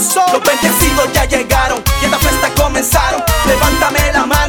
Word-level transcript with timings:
Los 0.00 0.42
bendecidos 0.42 1.12
ya 1.12 1.26
llegaron 1.26 1.82
y 2.00 2.06
esta 2.06 2.18
fiesta 2.18 2.48
comenzaron. 2.56 3.22
Levántame 3.46 4.12
la 4.14 4.24
mano. 4.24 4.39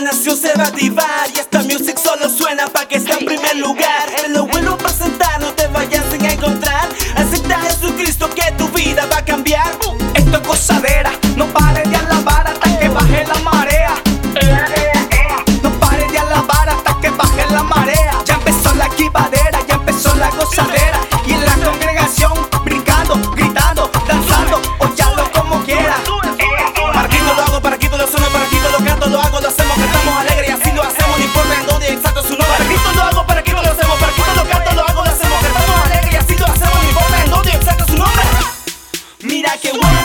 nació 0.00 0.34
se 0.36 0.52
va 0.54 0.64
a 0.64 0.68
activar 0.68 1.28
Y 1.34 1.38
esta 1.38 1.62
music 1.62 1.98
solo 1.98 2.28
suena 2.28 2.66
pa' 2.66 2.86
que 2.86 2.96
está 2.96 3.18
en 3.18 3.26
primer 3.26 3.56
lugar. 3.56 4.08
Es 4.24 4.30
lo 4.30 4.46
bueno 4.46 4.76
pa' 4.76 4.90
sentar, 4.90 5.40
no 5.40 5.52
te 5.52 5.66
vayas 5.68 6.04
sin 6.10 6.24
encontrar. 6.24 6.88
Acepta 7.16 7.56
a 7.56 7.60
Jesucristo 7.60 8.28
que 8.30 8.52
tu 8.52 8.68
vida 8.68 9.06
va 9.06 9.18
a 9.18 9.24
cambiar. 9.24 9.66
Esto 10.14 10.36
es 10.36 10.46
gozadera, 10.46 11.12
no 11.36 11.46
pares 11.46 11.88
de 11.90 11.99
like 39.62 39.74
it 39.74 39.78
was. 39.78 39.99